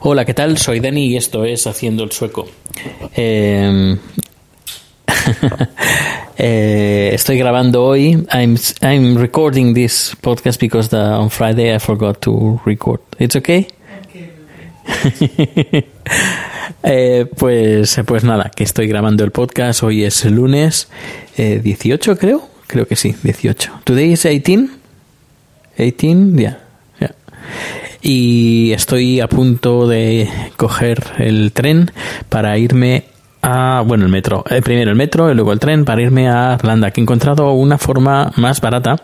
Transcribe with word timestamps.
Hola, 0.00 0.24
¿qué 0.24 0.32
tal? 0.32 0.56
Soy 0.56 0.80
Dani 0.80 1.08
y 1.08 1.16
esto 1.16 1.44
es 1.44 1.66
Haciendo 1.66 2.04
el 2.04 2.12
Sueco. 2.12 2.46
Eh, 3.14 3.98
eh, 6.38 7.10
estoy 7.12 7.36
grabando 7.36 7.84
hoy. 7.84 8.26
I'm, 8.32 8.56
I'm 8.80 9.18
recording 9.18 9.74
this 9.74 10.16
podcast 10.22 10.58
because 10.58 10.88
the, 10.88 10.96
on 10.96 11.28
Friday 11.28 11.74
I 11.74 11.78
forgot 11.78 12.22
to 12.22 12.58
record. 12.64 13.00
It's 13.18 13.36
okay? 13.36 13.68
Eh, 16.82 17.26
pues, 17.36 18.00
pues 18.06 18.24
nada, 18.24 18.50
que 18.54 18.64
estoy 18.64 18.86
grabando 18.86 19.24
el 19.24 19.30
podcast. 19.30 19.82
Hoy 19.82 20.04
es 20.04 20.24
lunes 20.24 20.88
eh, 21.36 21.60
18, 21.62 22.16
creo. 22.16 22.48
Creo 22.66 22.86
que 22.86 22.96
sí, 22.96 23.14
18. 23.22 23.80
Today 23.84 24.12
is 24.12 24.22
18. 24.24 24.68
18, 25.78 26.36
yeah. 26.36 26.58
yeah. 27.00 27.14
Y 28.02 28.72
estoy 28.72 29.20
a 29.20 29.28
punto 29.28 29.88
de 29.88 30.28
coger 30.56 31.02
el 31.18 31.52
tren 31.52 31.90
para 32.28 32.58
irme 32.58 33.04
a, 33.42 33.82
bueno, 33.86 34.04
el 34.04 34.10
metro. 34.10 34.44
Eh, 34.50 34.60
primero 34.62 34.90
el 34.90 34.96
metro 34.96 35.30
y 35.30 35.34
luego 35.34 35.52
el 35.52 35.60
tren 35.60 35.84
para 35.84 36.02
irme 36.02 36.28
a 36.28 36.56
Irlanda, 36.58 36.90
que 36.90 37.00
he 37.00 37.02
encontrado 37.02 37.52
una 37.52 37.78
forma 37.78 38.32
más 38.36 38.60
barata 38.60 38.96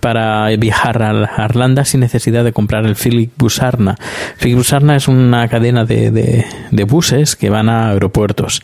para 0.00 0.48
viajar 0.56 1.02
a 1.02 1.44
Irlanda 1.44 1.84
sin 1.84 2.00
necesidad 2.00 2.44
de 2.44 2.52
comprar 2.52 2.86
el 2.86 2.96
Philip 2.96 3.32
Busarna. 3.36 3.96
Philip 4.40 4.58
Busarna 4.58 4.96
es 4.96 5.08
una 5.08 5.48
cadena 5.48 5.84
de, 5.84 6.10
de, 6.10 6.84
buses 6.84 7.36
que 7.36 7.50
van 7.50 7.68
a 7.68 7.90
aeropuertos 7.90 8.62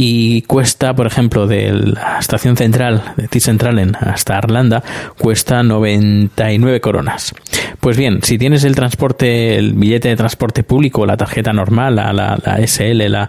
y 0.00 0.42
cuesta, 0.42 0.94
por 0.94 1.08
ejemplo, 1.08 1.48
de 1.48 1.72
la 1.72 2.20
estación 2.20 2.56
central 2.56 3.14
de 3.16 3.26
T-Centralen 3.26 3.96
hasta 3.96 4.38
Irlanda, 4.38 4.84
cuesta 5.18 5.64
99 5.64 6.80
coronas. 6.80 7.34
Pues 7.80 7.96
bien, 7.96 8.20
si 8.22 8.38
tienes 8.38 8.62
el 8.62 8.76
transporte, 8.76 9.56
el 9.56 9.72
billete 9.72 10.08
de 10.08 10.14
transporte 10.14 10.62
público, 10.62 11.04
la 11.04 11.16
tarjeta 11.16 11.52
normal, 11.52 11.96
la, 11.96 12.12
la, 12.12 12.38
la 12.44 12.64
SL, 12.64 13.10
la, 13.10 13.28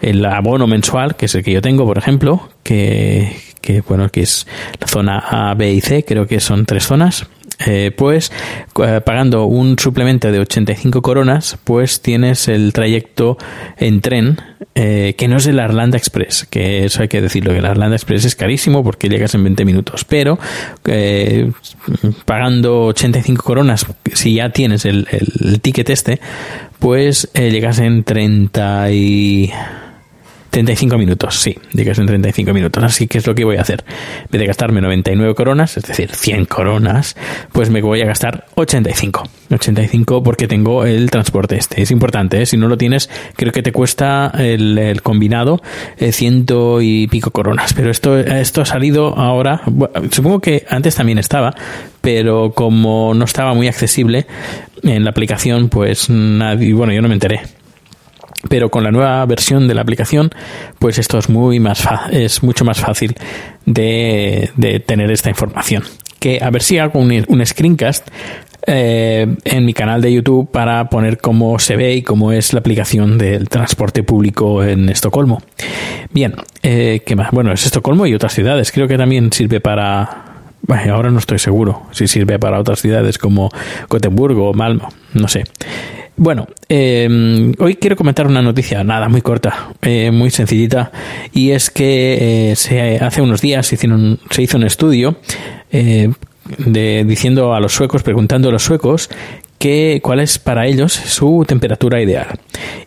el 0.00 0.24
abono 0.24 0.66
mensual, 0.66 1.14
que 1.14 1.26
es 1.26 1.34
el 1.36 1.44
que 1.44 1.52
yo 1.52 1.62
tengo, 1.62 1.86
por 1.86 1.98
ejemplo, 1.98 2.48
que, 2.64 3.36
que 3.60 3.82
bueno, 3.82 4.08
que 4.08 4.22
es 4.22 4.46
la 4.80 4.86
zona 4.86 5.18
A, 5.18 5.54
B 5.54 5.72
y 5.72 5.80
C, 5.80 6.04
creo 6.04 6.26
que 6.26 6.40
son 6.40 6.66
tres 6.66 6.86
zonas, 6.86 7.26
eh, 7.66 7.90
pues 7.96 8.30
eh, 8.84 9.00
pagando 9.04 9.46
un 9.46 9.76
suplemento 9.78 10.30
de 10.30 10.38
85 10.38 11.02
coronas, 11.02 11.58
pues 11.64 12.00
tienes 12.02 12.46
el 12.46 12.72
trayecto 12.72 13.36
en 13.76 14.00
tren 14.00 14.40
eh, 14.76 15.16
que 15.18 15.26
no 15.26 15.38
es 15.38 15.46
el 15.48 15.58
Arlanda 15.58 15.98
Express, 15.98 16.46
que 16.48 16.84
eso 16.84 17.02
hay 17.02 17.08
que 17.08 17.20
decirlo, 17.20 17.50
que 17.52 17.58
el 17.58 17.66
Arlanda 17.66 17.96
Express 17.96 18.26
es 18.26 18.36
carísimo 18.36 18.84
porque 18.84 19.08
llegas 19.08 19.34
en 19.34 19.42
20 19.42 19.64
minutos, 19.64 20.04
pero 20.04 20.38
pagando 22.24 22.84
85 22.84 23.42
coronas, 23.42 23.86
si 24.14 24.34
ya 24.34 24.50
tienes 24.50 24.84
el, 24.84 25.08
el, 25.10 25.32
el 25.48 25.60
ticket 25.60 25.90
este, 25.90 26.20
pues 26.78 27.28
llegas 27.34 27.80
en 27.80 28.04
30 28.04 28.92
y... 28.92 29.52
35 30.58 30.98
minutos, 30.98 31.36
sí, 31.40 31.56
llegas 31.72 32.00
en 32.00 32.06
35 32.06 32.52
minutos. 32.52 32.82
Así 32.82 33.06
que 33.06 33.18
es 33.18 33.26
lo 33.28 33.34
que 33.36 33.44
voy 33.44 33.58
a 33.58 33.60
hacer. 33.60 33.84
En 34.22 34.26
vez 34.32 34.40
de 34.40 34.46
gastarme 34.48 34.80
99 34.80 35.36
coronas, 35.36 35.76
es 35.76 35.84
decir, 35.84 36.12
100 36.12 36.46
coronas, 36.46 37.14
pues 37.52 37.70
me 37.70 37.80
voy 37.80 38.00
a 38.02 38.06
gastar 38.06 38.46
85. 38.56 39.22
85 39.52 40.24
porque 40.24 40.48
tengo 40.48 40.84
el 40.84 41.12
transporte 41.12 41.56
este. 41.56 41.80
Es 41.80 41.92
importante, 41.92 42.42
¿eh? 42.42 42.46
si 42.46 42.56
no 42.56 42.66
lo 42.66 42.76
tienes, 42.76 43.08
creo 43.36 43.52
que 43.52 43.62
te 43.62 43.70
cuesta 43.70 44.32
el, 44.36 45.00
combinado 45.04 45.62
eh, 45.96 46.10
ciento 46.10 46.82
y 46.82 47.06
pico 47.06 47.30
coronas. 47.30 47.72
Pero 47.72 47.92
esto, 47.92 48.18
esto 48.18 48.60
ha 48.60 48.66
salido 48.66 49.16
ahora, 49.16 49.62
supongo 50.10 50.40
que 50.40 50.64
antes 50.68 50.96
también 50.96 51.18
estaba, 51.18 51.54
pero 52.00 52.50
como 52.50 53.14
no 53.14 53.24
estaba 53.24 53.54
muy 53.54 53.68
accesible 53.68 54.26
en 54.82 55.04
la 55.04 55.10
aplicación, 55.10 55.68
pues 55.68 56.10
nadie, 56.10 56.74
bueno, 56.74 56.92
yo 56.92 57.00
no 57.00 57.06
me 57.06 57.14
enteré 57.14 57.42
pero 58.48 58.70
con 58.70 58.84
la 58.84 58.90
nueva 58.90 59.24
versión 59.26 59.66
de 59.66 59.74
la 59.74 59.82
aplicación 59.82 60.30
pues 60.78 60.98
esto 60.98 61.18
es 61.18 61.28
muy 61.28 61.58
más 61.60 61.86
es 62.12 62.42
mucho 62.42 62.64
más 62.64 62.80
fácil 62.80 63.14
de, 63.66 64.50
de, 64.56 64.80
tener 64.80 65.10
esta 65.10 65.28
información 65.28 65.82
que 66.20 66.38
a 66.42 66.50
ver 66.50 66.62
si 66.62 66.78
hago 66.78 67.00
un, 67.00 67.24
un 67.28 67.46
screencast 67.46 68.08
eh, 68.70 69.26
en 69.44 69.64
mi 69.64 69.72
canal 69.72 70.02
de 70.02 70.12
YouTube 70.12 70.50
para 70.50 70.90
poner 70.90 71.16
cómo 71.16 71.58
se 71.58 71.74
ve 71.74 71.94
y 71.94 72.02
cómo 72.02 72.32
es 72.32 72.52
la 72.52 72.60
aplicación 72.60 73.16
del 73.16 73.48
transporte 73.48 74.02
público 74.02 74.62
en 74.62 74.90
Estocolmo. 74.90 75.40
Bien, 76.12 76.34
eh, 76.62 77.00
¿qué 77.06 77.16
más? 77.16 77.30
Bueno, 77.30 77.50
es 77.50 77.64
Estocolmo 77.64 78.06
y 78.06 78.12
otras 78.12 78.34
ciudades. 78.34 78.70
Creo 78.70 78.86
que 78.86 78.98
también 78.98 79.32
sirve 79.32 79.60
para... 79.60 80.24
Ahora 80.90 81.10
no 81.10 81.18
estoy 81.18 81.38
seguro 81.38 81.84
si 81.92 82.06
sirve 82.08 82.38
para 82.38 82.60
otras 82.60 82.80
ciudades 82.80 83.16
como 83.16 83.48
Gotemburgo 83.88 84.50
o 84.50 84.52
Malmo, 84.52 84.90
no 85.14 85.28
sé. 85.28 85.44
Bueno, 86.20 86.48
eh, 86.68 87.54
hoy 87.60 87.76
quiero 87.76 87.94
comentar 87.94 88.26
una 88.26 88.42
noticia, 88.42 88.82
nada, 88.82 89.08
muy 89.08 89.20
corta, 89.20 89.68
eh, 89.82 90.10
muy 90.10 90.30
sencillita, 90.30 90.90
y 91.32 91.52
es 91.52 91.70
que 91.70 92.50
eh, 92.50 92.56
se, 92.56 92.96
hace 92.96 93.22
unos 93.22 93.40
días 93.40 93.68
se, 93.68 93.76
se 93.76 94.42
hizo 94.42 94.56
un 94.56 94.64
estudio 94.64 95.16
eh, 95.70 96.12
de, 96.58 97.04
diciendo 97.06 97.54
a 97.54 97.60
los 97.60 97.72
suecos, 97.72 98.02
preguntando 98.02 98.48
a 98.48 98.52
los 98.52 98.64
suecos 98.64 99.10
que, 99.58 100.00
cuál 100.02 100.20
es 100.20 100.38
para 100.38 100.66
ellos 100.66 100.92
su 100.92 101.44
temperatura 101.46 102.00
ideal. 102.00 102.38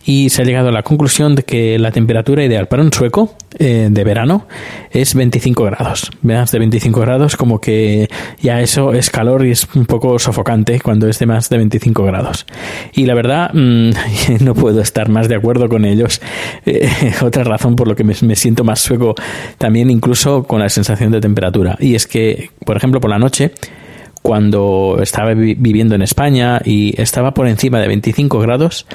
Y 0.04 0.30
se 0.30 0.42
ha 0.42 0.44
llegado 0.44 0.68
a 0.68 0.72
la 0.72 0.82
conclusión 0.82 1.34
de 1.34 1.44
que 1.44 1.78
la 1.78 1.92
temperatura 1.92 2.44
ideal 2.44 2.66
para 2.66 2.82
un 2.82 2.92
sueco 2.92 3.36
eh, 3.58 3.88
de 3.90 4.04
verano 4.04 4.46
es 4.90 5.14
25 5.14 5.64
grados. 5.64 6.10
Más 6.22 6.50
de 6.50 6.58
25 6.58 7.00
grados, 7.00 7.36
como 7.36 7.60
que 7.60 8.08
ya 8.40 8.60
eso 8.60 8.94
es 8.94 9.10
calor 9.10 9.46
y 9.46 9.52
es 9.52 9.68
un 9.74 9.86
poco 9.86 10.18
sofocante 10.18 10.80
cuando 10.80 11.08
es 11.08 11.18
de 11.18 11.26
más 11.26 11.48
de 11.48 11.58
25 11.58 12.04
grados. 12.04 12.46
Y 12.92 13.06
la 13.06 13.14
verdad, 13.14 13.50
mmm, 13.52 13.90
no 14.40 14.54
puedo 14.54 14.80
estar 14.80 15.08
más 15.08 15.28
de 15.28 15.36
acuerdo 15.36 15.68
con 15.68 15.84
ellos. 15.84 16.20
Eh, 16.66 16.90
otra 17.22 17.44
razón 17.44 17.76
por 17.76 17.86
lo 17.86 17.94
que 17.94 18.04
me 18.04 18.34
siento 18.34 18.64
más 18.64 18.80
sueco 18.80 19.14
también, 19.58 19.90
incluso 19.90 20.44
con 20.44 20.60
la 20.60 20.68
sensación 20.68 21.12
de 21.12 21.20
temperatura. 21.20 21.76
Y 21.78 21.94
es 21.94 22.06
que, 22.06 22.50
por 22.64 22.76
ejemplo, 22.76 23.00
por 23.00 23.10
la 23.10 23.18
noche, 23.18 23.52
cuando 24.22 24.98
estaba 25.02 25.34
viviendo 25.34 25.94
en 25.94 26.02
España 26.02 26.60
y 26.64 27.00
estaba 27.00 27.34
por 27.34 27.48
encima 27.48 27.80
de 27.80 27.88
25 27.88 28.38
grados 28.38 28.86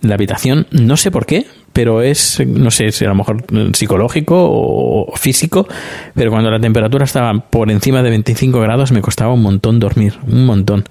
la 0.00 0.14
habitación, 0.14 0.66
no 0.70 0.96
sé 0.96 1.10
por 1.10 1.26
qué, 1.26 1.46
pero 1.72 2.00
es, 2.02 2.40
no 2.46 2.70
sé 2.70 2.92
si 2.92 3.04
a 3.04 3.08
lo 3.08 3.16
mejor 3.16 3.44
psicológico 3.74 4.36
o 4.38 5.12
físico, 5.16 5.66
pero 6.14 6.30
cuando 6.30 6.50
la 6.50 6.60
temperatura 6.60 7.04
estaba 7.04 7.34
por 7.38 7.70
encima 7.70 8.02
de 8.02 8.10
25 8.10 8.60
grados 8.60 8.92
me 8.92 9.02
costaba 9.02 9.34
un 9.34 9.42
montón 9.42 9.80
dormir, 9.80 10.14
un 10.26 10.46
montón. 10.46 10.84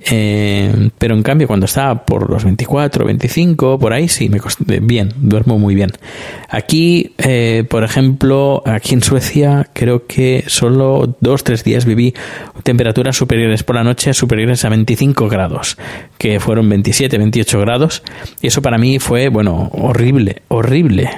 Eh, 0.00 0.90
pero 0.98 1.14
en 1.14 1.22
cambio, 1.22 1.46
cuando 1.46 1.66
está 1.66 2.04
por 2.06 2.30
los 2.30 2.44
24, 2.44 3.04
25, 3.04 3.78
por 3.78 3.92
ahí 3.92 4.08
sí, 4.08 4.28
me 4.28 4.40
bien, 4.80 5.12
duermo 5.16 5.58
muy 5.58 5.74
bien. 5.74 5.92
Aquí, 6.48 7.14
eh, 7.18 7.64
por 7.68 7.84
ejemplo, 7.84 8.62
aquí 8.64 8.94
en 8.94 9.02
Suecia, 9.02 9.68
creo 9.72 10.06
que 10.06 10.44
solo 10.46 11.16
dos, 11.20 11.44
tres 11.44 11.64
días 11.64 11.84
viví 11.84 12.14
temperaturas 12.62 13.16
superiores 13.16 13.62
por 13.62 13.76
la 13.76 13.84
noche, 13.84 14.14
superiores 14.14 14.64
a 14.64 14.68
25 14.68 15.28
grados, 15.28 15.76
que 16.16 16.40
fueron 16.40 16.68
27, 16.68 17.18
28 17.18 17.60
grados. 17.60 18.02
Y 18.40 18.46
eso 18.46 18.62
para 18.62 18.78
mí 18.78 18.98
fue, 18.98 19.28
bueno, 19.28 19.70
horrible, 19.72 20.42
horrible. 20.48 21.10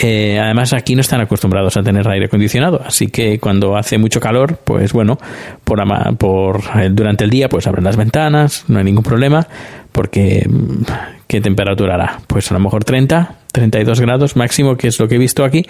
Eh, 0.00 0.38
además, 0.38 0.72
aquí 0.72 0.94
no 0.94 1.00
están 1.00 1.20
acostumbrados 1.20 1.76
a 1.76 1.82
tener 1.82 2.08
aire 2.08 2.26
acondicionado, 2.26 2.80
así 2.86 3.08
que 3.08 3.40
cuando 3.40 3.76
hace 3.76 3.98
mucho 3.98 4.20
calor, 4.20 4.60
pues 4.62 4.92
bueno, 4.92 5.18
por, 5.64 5.82
por 6.16 6.62
durante 6.90 7.24
el 7.24 7.30
día, 7.30 7.48
pues 7.48 7.66
abren 7.66 7.84
las 7.84 7.96
ventanas, 7.96 8.64
no 8.68 8.78
hay 8.78 8.84
ningún 8.84 9.02
problema, 9.02 9.48
porque 9.90 10.46
mm, 10.48 10.82
¿qué 11.26 11.40
temperatura 11.40 11.94
hará? 11.94 12.20
Pues 12.28 12.48
a 12.52 12.54
lo 12.54 12.60
mejor 12.60 12.84
30, 12.84 13.34
32 13.50 14.00
grados 14.00 14.36
máximo, 14.36 14.76
que 14.76 14.86
es 14.86 15.00
lo 15.00 15.08
que 15.08 15.16
he 15.16 15.18
visto 15.18 15.44
aquí. 15.44 15.66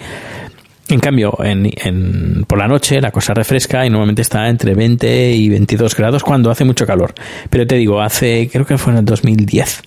En 0.89 0.99
cambio, 0.99 1.37
en, 1.43 2.45
por 2.47 2.57
la 2.57 2.67
noche 2.67 2.99
la 2.99 3.11
cosa 3.11 3.33
refresca 3.35 3.85
y 3.85 3.89
normalmente 3.89 4.23
está 4.23 4.47
entre 4.49 4.73
20 4.73 5.33
y 5.33 5.49
22 5.49 5.95
grados 5.95 6.23
cuando 6.23 6.49
hace 6.49 6.65
mucho 6.65 6.85
calor. 6.87 7.13
Pero 7.49 7.67
te 7.67 7.75
digo, 7.75 8.01
hace, 8.01 8.49
creo 8.51 8.65
que 8.65 8.77
fue 8.77 8.93
en 8.93 8.99
el 8.99 9.05
2010. 9.05 9.83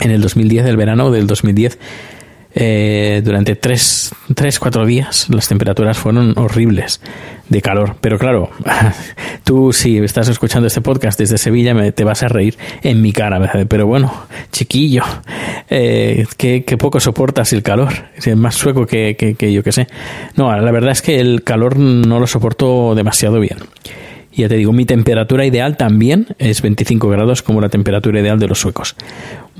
En 0.00 0.10
el 0.10 0.20
2010, 0.20 0.66
el 0.66 0.76
verano 0.76 1.10
del 1.10 1.26
2010, 1.26 1.78
eh, 2.54 3.22
durante 3.24 3.54
tres, 3.54 4.12
tres, 4.34 4.58
cuatro 4.58 4.84
días 4.84 5.28
las 5.30 5.48
temperaturas 5.48 5.98
fueron 5.98 6.36
horribles 6.36 7.00
de 7.48 7.62
calor. 7.62 7.96
Pero 8.00 8.18
claro, 8.18 8.50
tú 9.44 9.72
si 9.72 9.98
estás 9.98 10.28
escuchando 10.28 10.66
este 10.66 10.80
podcast 10.80 11.18
desde 11.18 11.38
Sevilla 11.38 11.74
me, 11.74 11.92
te 11.92 12.04
vas 12.04 12.22
a 12.22 12.28
reír 12.28 12.56
en 12.82 13.02
mi 13.02 13.12
cara. 13.12 13.40
Pero 13.68 13.86
bueno, 13.86 14.12
chiquillo, 14.52 15.04
eh, 15.68 16.26
que, 16.36 16.62
poco 16.78 17.00
soportas 17.00 17.52
el 17.52 17.62
calor. 17.62 17.92
Es 18.16 18.34
más 18.36 18.54
sueco 18.54 18.86
que, 18.86 19.16
que 19.16 19.52
yo 19.52 19.62
que 19.62 19.72
sé. 19.72 19.86
No, 20.36 20.54
la 20.54 20.72
verdad 20.72 20.92
es 20.92 21.02
que 21.02 21.20
el 21.20 21.44
calor 21.44 21.76
no 21.76 22.18
lo 22.20 22.26
soporto 22.26 22.94
demasiado 22.94 23.40
bien. 23.40 23.58
Ya 24.32 24.48
te 24.48 24.56
digo, 24.56 24.72
mi 24.72 24.84
temperatura 24.84 25.44
ideal 25.44 25.76
también 25.76 26.28
es 26.38 26.62
25 26.62 27.08
grados 27.08 27.42
como 27.42 27.60
la 27.60 27.68
temperatura 27.68 28.20
ideal 28.20 28.38
de 28.38 28.46
los 28.46 28.60
suecos. 28.60 28.94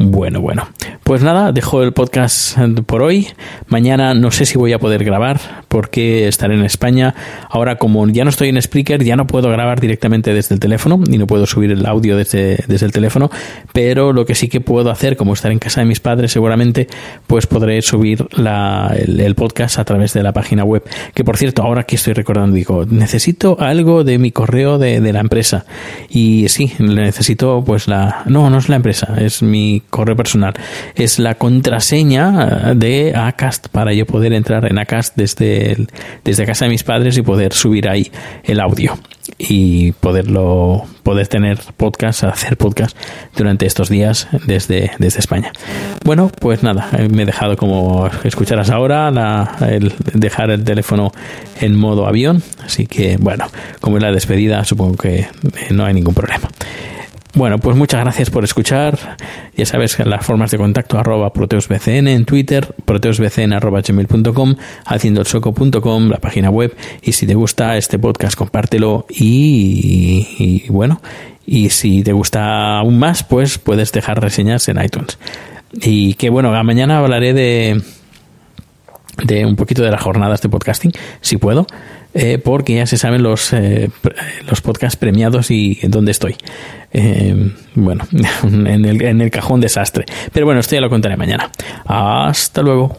Bueno, 0.02 0.40
bueno. 0.40 0.66
Pues 1.04 1.22
nada, 1.22 1.52
dejo 1.52 1.82
el 1.82 1.92
podcast 1.92 2.58
por 2.86 3.02
hoy. 3.02 3.28
Mañana 3.68 4.14
no 4.14 4.30
sé 4.30 4.46
si 4.46 4.56
voy 4.56 4.72
a 4.72 4.78
poder 4.78 5.04
grabar 5.04 5.38
porque 5.68 6.26
estaré 6.26 6.54
en 6.54 6.64
España. 6.64 7.14
Ahora 7.50 7.76
como 7.76 8.08
ya 8.08 8.24
no 8.24 8.30
estoy 8.30 8.48
en 8.48 8.62
Spreaker, 8.62 9.04
ya 9.04 9.16
no 9.16 9.26
puedo 9.26 9.50
grabar 9.50 9.78
directamente 9.78 10.32
desde 10.32 10.54
el 10.54 10.60
teléfono 10.60 10.98
y 11.06 11.18
no 11.18 11.26
puedo 11.26 11.44
subir 11.44 11.70
el 11.70 11.84
audio 11.84 12.16
desde, 12.16 12.64
desde 12.66 12.86
el 12.86 12.92
teléfono. 12.92 13.30
Pero 13.74 14.14
lo 14.14 14.24
que 14.24 14.34
sí 14.34 14.48
que 14.48 14.62
puedo 14.62 14.90
hacer, 14.90 15.18
como 15.18 15.34
estar 15.34 15.52
en 15.52 15.58
casa 15.58 15.82
de 15.82 15.86
mis 15.86 16.00
padres 16.00 16.32
seguramente, 16.32 16.88
pues 17.26 17.46
podré 17.46 17.82
subir 17.82 18.26
la, 18.38 18.94
el, 18.96 19.34
podcast 19.34 19.78
a 19.78 19.84
través 19.84 20.14
de 20.14 20.22
la 20.22 20.32
página 20.32 20.64
web. 20.64 20.82
Que 21.12 21.24
por 21.24 21.36
cierto, 21.36 21.62
ahora 21.62 21.82
que 21.82 21.96
estoy 21.96 22.14
recordando, 22.14 22.56
digo, 22.56 22.86
necesito 22.86 23.58
algo 23.60 24.02
de 24.02 24.18
mi 24.18 24.32
correo 24.32 24.78
de, 24.78 25.02
de 25.02 25.12
la 25.12 25.20
empresa. 25.20 25.66
Y 26.08 26.48
sí, 26.48 26.72
necesito 26.78 27.62
pues 27.66 27.86
la... 27.86 28.22
No, 28.24 28.48
no 28.48 28.56
es 28.56 28.70
la 28.70 28.76
empresa, 28.76 29.14
es 29.18 29.42
mi 29.42 29.82
correo 29.90 30.16
personal. 30.16 30.54
Es 30.94 31.18
la 31.18 31.34
contraseña 31.34 32.74
de 32.74 33.14
Acast 33.14 33.68
para 33.68 33.92
yo 33.92 34.06
poder 34.06 34.32
entrar 34.32 34.64
en 34.70 34.78
Acast 34.78 35.16
desde, 35.16 35.86
desde 36.24 36.46
casa 36.46 36.64
de 36.64 36.70
mis 36.70 36.84
padres 36.84 37.18
y 37.18 37.22
poder 37.22 37.52
subir 37.52 37.88
ahí 37.88 38.10
el 38.44 38.60
audio 38.60 38.98
y 39.38 39.92
poderlo 39.92 40.84
poder 41.02 41.28
tener 41.28 41.58
podcast, 41.76 42.24
hacer 42.24 42.56
podcast 42.56 42.96
durante 43.36 43.66
estos 43.66 43.88
días 43.88 44.28
desde, 44.46 44.92
desde 44.98 45.18
España. 45.18 45.52
Bueno, 46.04 46.30
pues 46.40 46.62
nada, 46.62 46.90
me 47.10 47.22
he 47.22 47.26
dejado 47.26 47.56
como 47.56 48.08
escucharás 48.24 48.70
ahora 48.70 49.10
el 49.68 49.92
dejar 50.14 50.50
el 50.50 50.64
teléfono 50.64 51.12
en 51.60 51.76
modo 51.76 52.06
avión, 52.06 52.42
así 52.64 52.86
que 52.86 53.16
bueno, 53.16 53.46
como 53.80 53.96
es 53.96 54.02
la 54.02 54.12
despedida, 54.12 54.64
supongo 54.64 54.96
que 54.96 55.26
no 55.70 55.84
hay 55.84 55.94
ningún 55.94 56.14
problema. 56.14 56.48
Bueno, 57.34 57.58
pues 57.58 57.76
muchas 57.76 58.00
gracias 58.00 58.28
por 58.28 58.42
escuchar. 58.42 59.16
Ya 59.56 59.64
sabes 59.64 59.94
que 59.94 60.04
las 60.04 60.26
formas 60.26 60.50
de 60.50 60.58
contacto 60.58 60.98
arroba 60.98 61.32
proteusbcn 61.32 62.08
en 62.08 62.24
Twitter, 62.24 62.74
proteusbcn 62.84 63.52
arroba 63.52 63.82
gmail.com, 63.82 64.56
haciendoelsoco.com, 64.84 66.08
la 66.08 66.18
página 66.18 66.50
web. 66.50 66.74
Y 67.02 67.12
si 67.12 67.26
te 67.26 67.34
gusta 67.34 67.76
este 67.76 67.98
podcast, 68.00 68.36
compártelo. 68.36 69.06
Y, 69.08 70.66
bueno, 70.70 71.00
y 71.46 71.70
si 71.70 72.02
te 72.02 72.12
gusta 72.12 72.78
aún 72.78 72.98
más, 72.98 73.22
pues 73.22 73.58
puedes 73.58 73.92
dejar 73.92 74.20
reseñas 74.20 74.68
en 74.68 74.82
iTunes. 74.82 75.18
Y 75.72 76.14
que 76.14 76.30
bueno, 76.30 76.50
mañana 76.64 76.98
hablaré 76.98 77.32
de, 77.32 77.80
de 79.24 79.44
un 79.44 79.56
poquito 79.56 79.82
de 79.82 79.90
las 79.90 80.02
jornadas 80.02 80.40
de 80.42 80.48
podcasting, 80.48 80.92
si 81.20 81.36
puedo. 81.36 81.66
Eh, 82.12 82.38
porque 82.38 82.74
ya 82.74 82.86
se 82.86 82.96
saben 82.96 83.22
los, 83.22 83.52
eh, 83.52 83.88
los 84.48 84.60
podcasts 84.60 84.96
premiados 84.96 85.50
y 85.50 85.78
dónde 85.86 86.10
estoy. 86.10 86.36
Eh, 86.92 87.52
bueno, 87.74 88.04
en 88.42 88.84
el, 88.84 89.02
en 89.02 89.20
el 89.20 89.30
cajón 89.30 89.60
desastre. 89.60 90.06
Pero 90.32 90.46
bueno, 90.46 90.60
esto 90.60 90.74
ya 90.74 90.80
lo 90.80 90.90
contaré 90.90 91.16
mañana. 91.16 91.50
Hasta 91.86 92.62
luego. 92.62 92.98